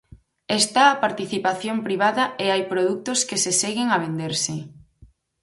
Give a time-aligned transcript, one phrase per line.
[0.59, 4.55] Está a participación privada e hai produtos que se seguen a venderse.